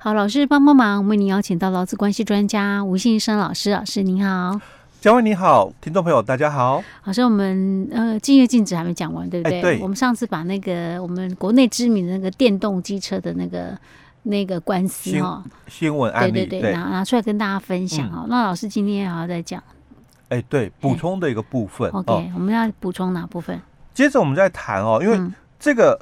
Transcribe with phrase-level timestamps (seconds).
[0.00, 4.60] 好，老师帮帮忙，为您邀请到劳资关系专家吴信生老师，老师您好。
[5.00, 6.80] 嘉惠你好，听众朋友大家好。
[7.02, 9.58] 老师，我们呃，竞业禁止还没讲完，对不对？
[9.58, 9.78] 欸、对。
[9.80, 13.76] 我们上次把那个我们国内知名的那个电动机车的那个
[14.22, 18.26] 那个官司哈新闻案例，对对对，拿拿出来跟大家分享哦、嗯。
[18.28, 19.60] 那老师今天还要再讲。
[20.28, 21.90] 哎、欸，对，补充的一个部分。
[21.90, 23.60] 欸、OK，我们要补充哪部分？
[23.92, 25.20] 接着我们再谈哦，因为
[25.58, 26.00] 这个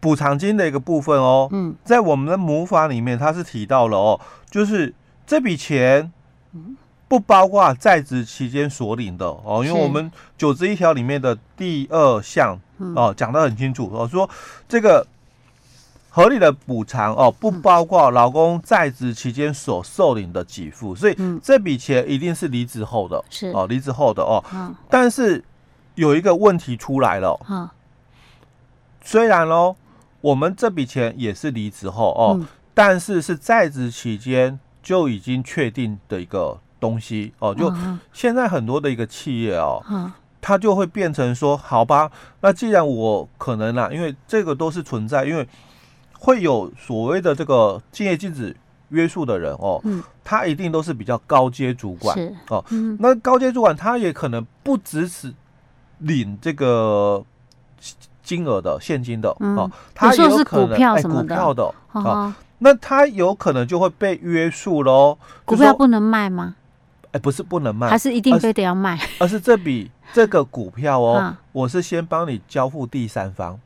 [0.00, 4.20] 补偿金的一个部分哦，嗯，在我们的母法里面，它是提到了哦，
[4.50, 4.94] 就是
[5.26, 6.12] 这笔钱，
[6.52, 6.76] 嗯。
[7.10, 12.60] 不包括在职期间所领的哦，因为我们九十一条里面的第二项
[12.94, 14.28] 哦讲得很清楚哦，说
[14.68, 15.06] 这个
[16.10, 23.50] 合理的补偿哦不包括老公在职期间所受领的给付，所以这笔钱一定是离职后的，是。
[23.52, 24.44] 哦离职后的哦。
[24.90, 25.42] 但是
[25.94, 27.40] 有一个问题出来了，
[29.02, 29.74] 虽然喽
[30.20, 36.60] 我们这笔钱也是离职后哦，但是是在职期间就已经确定的一个。
[36.80, 37.74] 东西哦，就
[38.12, 42.08] 现在很多的一个企业哦，嗯、它就会变成说，好吧，
[42.40, 45.44] 那既然我可能啊，因为这个都是存在，因为
[46.20, 48.56] 会有所谓的这个竞业禁止
[48.90, 52.16] 约束的人哦，嗯，他一定都是比较高阶主管
[52.48, 55.34] 哦，嗯，那高阶主管他也可能不只是
[55.98, 57.24] 领这个
[58.28, 61.62] 金额的现金的、嗯、哦，他也有可能股票股票的
[61.92, 65.16] 哦，哦，那他有可能就会被约束喽，
[65.46, 66.54] 股票不能卖吗？
[67.06, 69.00] 哎、欸，不是不能卖，还是一定非得要卖？
[69.18, 73.58] 而是，这笔这个股票哦，啊、我是先帮你交付第三方，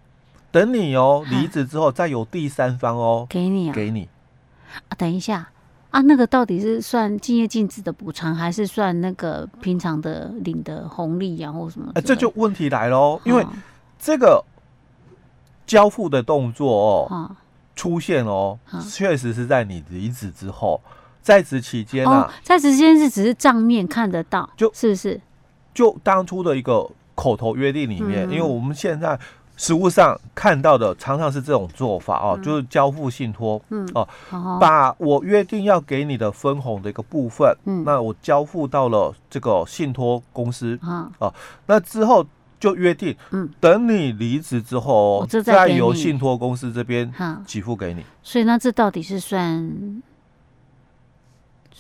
[0.53, 4.09] 等你哦离职之后，再由第三方哦给你、啊、给你。
[4.89, 5.49] 啊，等一下
[5.91, 11.89] 啊，那个到底是算竞业禁止的补偿，还是算那个平常的领的红利呀、啊，或什么？
[11.97, 13.45] 哎、欸，这就问题来喽，因为
[13.99, 14.43] 这个
[15.73, 17.37] 交付的动作哦、啊、
[17.75, 18.59] 出现哦，
[18.91, 20.79] 确、啊、实是在你离职之后。
[21.23, 25.21] 在职期间啊，在职期间是只是账面看得到，就是不是？
[25.73, 26.85] 就当初的一个
[27.15, 29.17] 口头约定里面，嗯、因为我们现在
[29.57, 33.89] 实物上看到的常常是这种做法哦、嗯，就是交付信托，嗯。
[33.95, 34.09] 哦，
[34.61, 41.35] 把我约定要给你的分红的一个部分，嗯，那我交付到了这个信托公司，啊、嗯哦，
[41.67, 42.27] 那之后
[42.63, 47.13] 就约定，嗯，等你离职之后，再由信托公司这边
[47.45, 48.05] 给付给你。
[48.23, 50.01] 所以那这到底是算？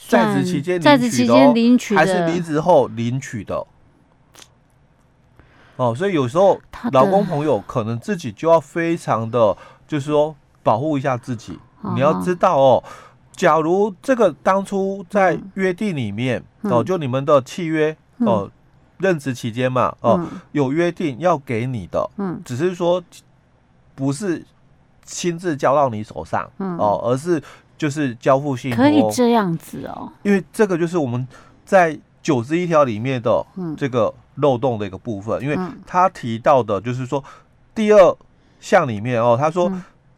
[0.08, 3.64] 在职期间在职期间领取的，还是离职后领取的？
[5.76, 6.60] 哦，所以有时候
[6.90, 9.56] 老公朋友可能自己就要非常的，
[9.86, 10.34] 就是说
[10.64, 11.56] 保护一下自己。
[11.94, 12.82] 你要知道哦，
[13.30, 18.50] 假如这个当初在约定里面哦，就你们的契约哦，
[19.02, 23.02] 任职期间嘛哦，有约定要给你的，嗯，只是说
[23.94, 24.42] 不是
[25.04, 27.42] 亲自交到你手上哦，而是。
[27.78, 31.26] 就是交付信托可以这样子哦，因为这个就是我们
[31.64, 33.44] 在九十一条里面的
[33.76, 37.24] 这个漏洞的一个部分，因为他提到的就是说
[37.74, 38.16] 第二
[38.60, 39.72] 项里面哦，他说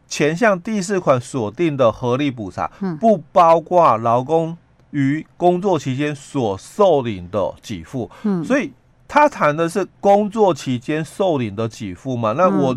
[0.07, 4.55] 前项第四款锁定的合理补偿不包括劳工
[4.95, 8.73] 于工作期间所受领的给付，嗯所以
[9.07, 12.75] 他谈的是工作期间受领的给付嘛，那我。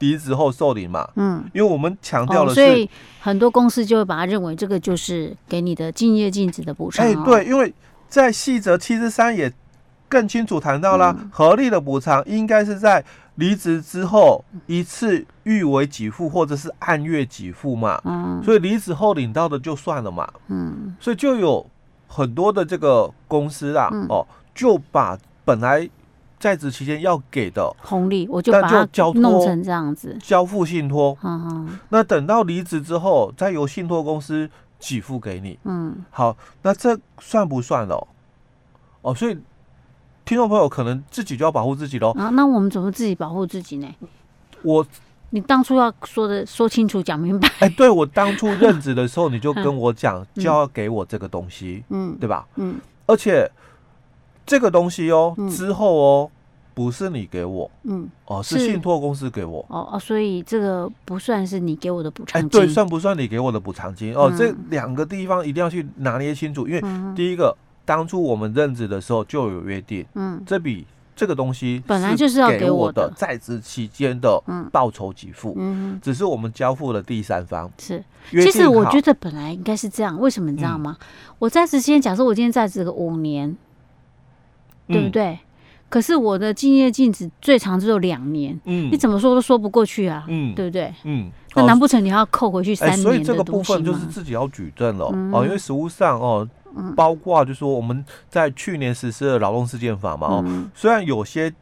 [0.00, 2.90] 离职后受理嘛，嗯，因为我们强调的是、哦，所以
[3.20, 7.06] 很多公司就会把它认为这个就是给你的敬业禁止的补偿。
[7.06, 7.72] 哎，对，因为
[8.06, 9.50] 在细则七十三也
[10.06, 13.02] 更清楚谈到了、嗯，合理的补偿应该是在
[13.36, 21.66] 离职之后一次预为给付，或者是按月给付嘛，嗯，所以离职后领到的就算了嘛，嗯，所以就有
[22.06, 25.88] 很多的这个公司啊，嗯、哦，就把本来。
[26.36, 31.16] 在职期间要给的红利，我就把它弄成这样子，交付信托。
[31.22, 35.58] 嗯，那等到离职之后，再由信托公司给付给你。
[35.64, 38.06] 嗯，好，那这算不算了？
[39.00, 39.38] 哦，所以
[40.24, 42.10] 听众朋友可能自己就要保护自己喽。
[42.12, 43.88] 啊，那我们怎么自己保护自己呢？
[44.62, 44.86] 我，
[45.30, 47.50] 你当初要说的说清楚讲明白。
[47.60, 52.46] 哎，对，我当初任职的时候，你就跟我讲，就要给我这个东西，嗯，对吧？
[52.56, 52.76] 嗯，
[53.06, 53.50] 而且。
[54.46, 56.30] 这个东西哦，嗯、之后哦，
[56.74, 64.14] 不是你给我，嗯，哦，是信托公司给我，哦哦，所以这个不算是你给我的补偿金，哎，对，算不算你给我的补偿金？
[64.14, 66.82] 哦，嗯、这两个地方一定要去拿捏清楚，因为
[67.16, 70.86] 第一个，当初我们任职的时候就有约定，嗯，这笔
[71.16, 74.42] 这个东西本来就是要给我的，在职期间的
[74.72, 80.96] 报酬给付，嗯，只是我们交付了第三方，是，其实我觉得本来应该是这样，为什么你知道吗？
[81.00, 81.06] 嗯、
[81.38, 83.56] 我在职期间，假设我今天在职个五年。
[84.86, 85.38] 对不对？
[85.88, 90.92] 可是我的敬业禁止最长只有两年，嗯，你怎么说都说不过去啊，嗯，对不对？
[91.04, 93.00] 嗯，那难不成你要扣回去三年？
[93.00, 96.46] 所以这个部分就是自己要举证了哦，因为实物上哦，
[96.96, 100.44] 包括就是说我们在去年实施的劳动事件法嘛，哦，
[100.74, 101.52] 虽然有些。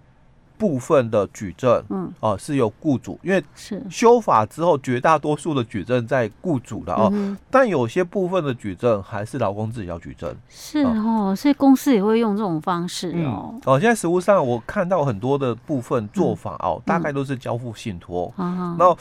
[0.58, 3.82] 部分的举证，嗯，哦，是由雇主，因为是。
[3.90, 7.12] 修法之后，绝大多数的举证在雇主的哦，
[7.50, 10.32] 但有些部分的举证还是劳工自己要举证。
[10.48, 13.58] 是哦，所以公司也会用这种方式哦。
[13.64, 18.96] 哦，现在实务上我看到很多的部分做法哦，大概都是交付信托，然后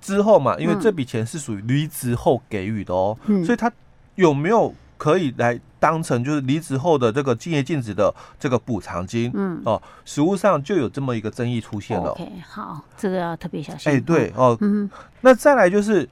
[0.00, 3.68] 之后嘛，因为这笔钱是属于离职后给予的哦，所以他
[4.14, 4.72] 有没有
[5.02, 5.58] 可以来？
[5.80, 12.10] 当成就是离职后的这个竞业禁止的这个补偿金，嗯哦，实务上就有这么一个争议出现了。
[12.10, 13.90] OK，好，这个要特别小心。
[13.90, 14.88] 哎、欸，对哦，嗯，
[15.22, 16.08] 那再来就是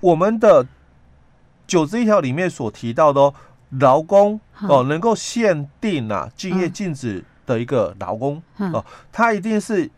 [0.00, 0.66] 我们的
[1.66, 3.34] 九十一条里面所提到的哦，
[3.80, 9.90] 劳工哦能够限定啊竞业禁止的一个劳工哦，他一定是。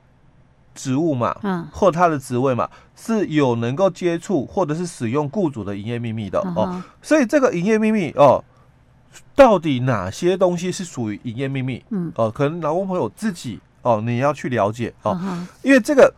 [0.76, 8.44] 职务嘛，嗯，或他的职位嘛，是有能够接触或者是使用雇主的营业秘密的哦，所以这个营业秘密哦，
[9.34, 11.82] 到底哪些东西是属于营业秘密？
[11.88, 15.18] 嗯，哦，可能劳工朋友自己哦，你要去了解哦，
[15.62, 16.12] 因为这个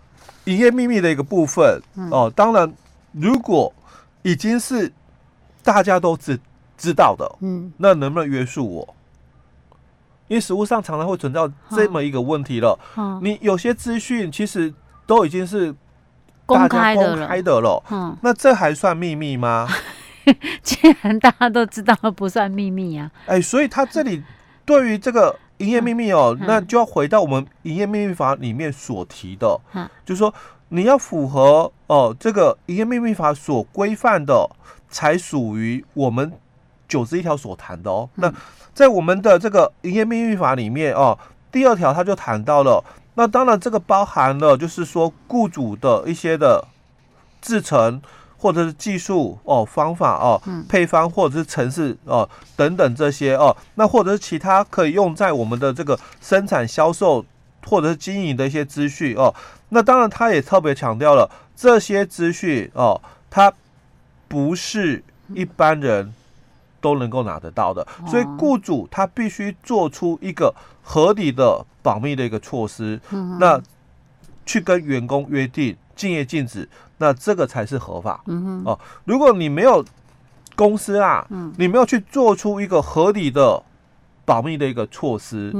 [0.45, 1.81] 营业秘密的一个部分
[2.11, 2.71] 哦，当然
[3.13, 3.73] 如果
[4.23, 4.93] 已经是
[5.63, 6.39] 大家都知
[6.77, 8.95] 知道的，嗯，那能不能约束我？
[10.29, 11.41] 因为实物上常常会存在
[11.71, 12.79] 这么一个问题了，
[13.21, 14.73] 你有些资讯其实
[15.07, 15.75] 都已经是
[16.47, 19.69] 大家公开的了，嗯，那这还算秘密吗？
[20.63, 23.11] 既然大家都知道，不算秘密啊。
[23.27, 24.23] 哎，所以他这里
[24.67, 29.59] 对于这个营业秘密哦，那就要回到我们营业秘密法里面所提的，
[30.05, 30.33] 就是说
[30.69, 34.51] 你要符合哦这个营业秘密法所规范的，
[34.91, 36.31] 才属于我们
[36.89, 38.09] 九十一条所谈的哦。
[38.17, 38.33] 那
[38.75, 41.17] 在我们的这个营业秘密法里面哦，
[41.53, 42.83] 第二条他就谈到了，
[43.15, 46.65] 那当然这个包含了就是说雇主的一些的
[47.43, 48.01] 制成
[48.37, 57.25] 或者是技术哦方法哦配方或者是程式哦等等这些哦，那或者是其他可以用在我们的这个生产销售
[57.67, 59.35] 或者是经营的一些资讯哦，
[59.71, 63.53] 那当然他也特别强调了这些资讯哦，它
[64.29, 65.03] 不是
[65.35, 66.15] 一般人。
[66.81, 73.01] 都能够拿得到的，所以雇主他必须做出一个合理的保密的一个措施，
[73.39, 73.61] 那
[74.47, 78.23] 去跟员工约定敬业禁止，那这个才是合法。
[78.65, 79.85] 哦，如果你没有
[80.55, 81.27] 公司啊，
[81.57, 83.63] 你没有去做出一个合理的
[84.25, 85.53] 保密的一个措施，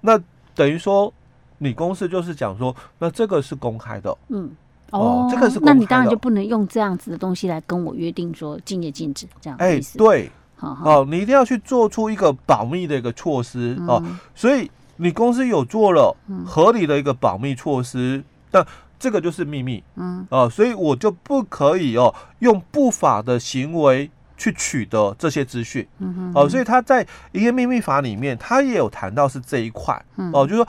[0.00, 0.20] 那
[0.54, 1.12] 等于说
[1.58, 4.16] 你公司就是讲说，那这个是公开的。
[4.28, 4.50] 嗯，
[4.90, 9.58] 哦，这个是那你当然就不能用这样子的东西来跟我约定说敬业禁止这样。
[9.58, 10.30] 哎，对。
[10.58, 14.02] 哦，你一定要去做出一个保密的一个措施哦，
[14.34, 16.16] 所以你公司有做了
[16.46, 18.66] 合理的一个保密措施，那
[18.98, 30.02] 这个就是秘密，嗯，哦，所以我就不可以哦用不法的行为去取得这些资讯，嗯，哦，所以他在营业秘密法里面，他也有谈到是这一块，
[30.32, 30.68] 哦，就是说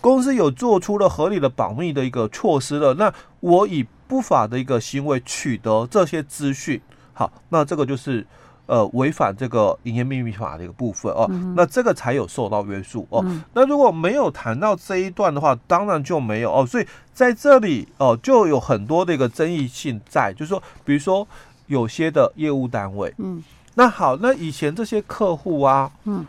[0.00, 6.80] 公司有做出了合理的保密的一个措施了，那我以不法的一个行为取得这些资讯，
[7.12, 8.26] 好，那这个就是。
[8.68, 13.22] 呃，违反这个营业秘密法的一个部分哦，嗯、那这个才有受到约束哦。
[13.24, 16.66] 嗯、那如果没有谈到这一段的话，当然就没有哦。
[16.66, 21.26] 所以在这里哦，就有很多的一个争议性在，就是说，比如说
[21.66, 23.42] 有些的业务单位，嗯，
[23.74, 26.26] 那好，那以前这些客户啊，嗯，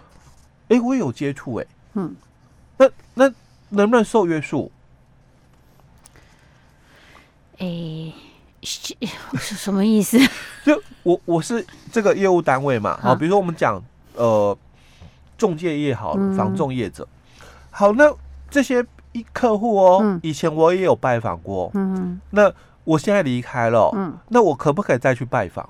[0.69, 1.65] 哎、欸，我有接触哎，
[1.95, 2.15] 嗯，
[2.77, 3.29] 那那
[3.67, 4.71] 能不能受约束？
[7.57, 8.13] 哎、欸。
[8.61, 8.95] 是
[9.55, 10.17] 什么意思？
[10.65, 13.81] 就我我是这个业务单位嘛，好，比如说我们讲
[14.15, 14.57] 呃
[15.37, 17.07] 中介业好了，房仲业者，
[17.71, 18.13] 好，那
[18.49, 22.51] 这些一客户哦，以前我也有拜访过，嗯，那
[22.83, 25.69] 我现在离开了，嗯，那我可不可以再去拜访？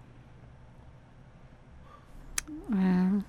[2.70, 3.24] 嗯，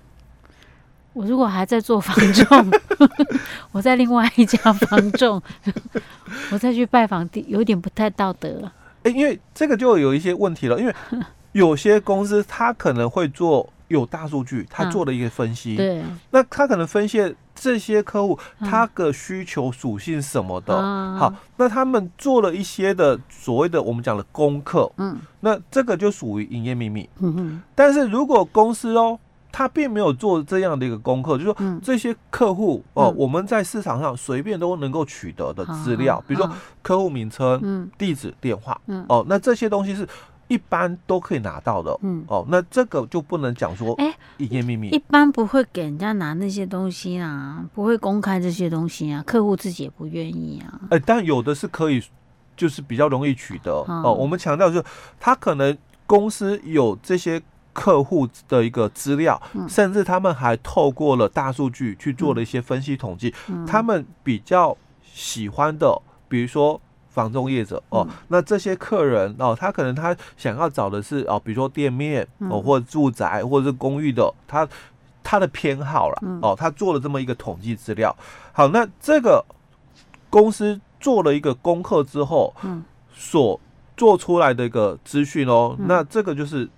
[1.13, 2.71] 我如果还在做房仲，
[3.71, 5.41] 我在另外一家房仲，
[6.51, 8.71] 我再去拜访，有点不太道德。
[9.03, 10.95] 哎，因为这个就有一些问题了，因为
[11.53, 20.75] 有些公司他可能会做有大数据，他做了一个分析，对，那他可能分析这些客户他的需求属性什么的，
[21.17, 27.09] 好，那他们做了一些的所谓的我们讲的功课，嗯，那这个就属于营业秘密，
[27.75, 29.19] 但是如果公司哦。
[29.51, 36.49] 他并没有做这样的一个功课，就是说这些客户哦，我们在市场上随便都能够取得的资料，比如说
[36.81, 38.79] 客户名称、地址、电话，
[39.09, 40.07] 哦，那这些东西是
[40.47, 41.97] 一般都可以拿到的。
[42.01, 50.79] 嗯，哦，那这个就不能讲说，哎，营业秘密，一般不会给人家拿那些东西啊，不会公开这些东西啊，客户自己也不愿意啊。
[50.91, 52.01] 哎，但有的是可以，
[52.55, 53.83] 就是比较容易取得。
[53.87, 54.85] 哦，我们强调就是，
[55.19, 55.77] 他可能
[56.07, 57.41] 公司有这些。
[57.73, 63.33] 客户的一个资料，甚至他们还透过了大数据去做了一些分析统计。
[63.65, 74.67] 他们比较喜欢的，比如说房仲业者哦，那这些客人哦，他可能他想要找的是哦，比如说店面哦，或者住宅或者是公寓的，他
[75.23, 78.13] 他的偏好了哦，他做了这么一个统计资料。
[78.51, 79.43] 好，那这个
[80.29, 82.53] 公司做了一个功课之后，
[83.13, 83.57] 所
[83.95, 86.69] 做出来的一个资讯哦，那这个就是。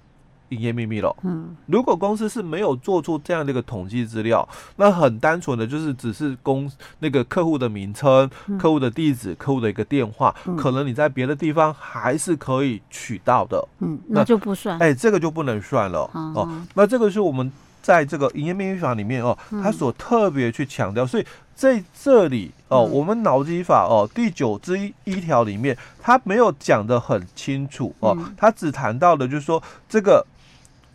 [0.53, 1.15] 营业秘密了。
[1.23, 8.29] 嗯，如果公司是没有做出这样的一个统计资料，那很单纯的就是只是公那个客户的名称、
[8.59, 13.67] 客户的地址、客户的一个电话，可能你在别的地方还是可以取到的。
[13.79, 14.77] 嗯，那就不算。
[14.79, 16.09] 哎，这个就不能算了。
[16.13, 21.05] 哦，那这个是我们在这个营业秘密法里面哦，他所特别去强调。
[21.05, 30.25] 所以在这里哦，我们脑机法哦第九之一条里面，他没有讲得很清楚哦，他只谈到的就是说这个。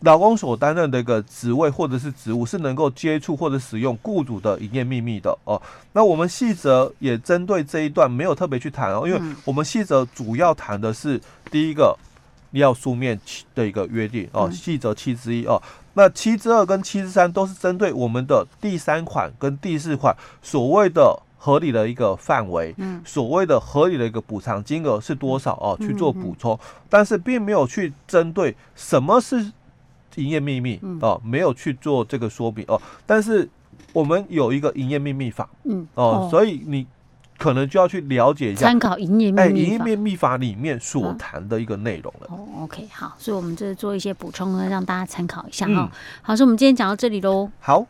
[0.01, 5.61] 劳工所担任的一个职位或者是职务是能够接触或者使用雇主的营业秘密的哦。
[5.91, 11.19] 那我们细则也针对这一段没有特别去谈哦，因为我们细则主要谈的是
[11.51, 11.97] 第一个
[12.51, 13.19] 要书面
[13.53, 15.61] 的一个约定哦，细则七之一哦。
[15.95, 26.57] 那七之二跟七之三都是针对我们的第三款跟第四款所谓的合理的一个范围，所谓的合理的一个补偿金额是多少哦去做补充，
[26.89, 29.51] 但是并没有去针对什么是。
[30.21, 33.49] 营业秘密哦，没有去做这个说明哦，但是
[33.93, 36.85] 我们有一个营业秘密法，嗯哦，所以你
[37.37, 42.27] 可能就要去了解一下，参考营业秘密法，营业秘密法里面所谈的一个内容了。
[42.29, 45.91] 哦，OK，好，所以我们这做一些补充呢，让大家参考一下哈。
[46.21, 47.49] 好，所以我们今天讲到这里喽。
[47.59, 47.85] 好。